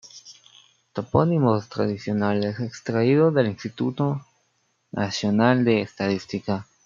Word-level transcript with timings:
Topónimos 0.93 1.69
tradicionales 1.69 2.59
extraídos 2.59 3.35
del 3.35 3.45
Instituto 3.45 4.25
Nacional 4.91 5.63
de 5.63 5.81
Estadística. 5.81 6.65